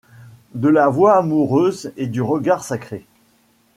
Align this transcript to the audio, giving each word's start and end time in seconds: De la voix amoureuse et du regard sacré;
De 0.55 0.67
la 0.67 0.89
voix 0.89 1.15
amoureuse 1.15 1.93
et 1.95 2.07
du 2.07 2.23
regard 2.23 2.63
sacré; 2.63 3.05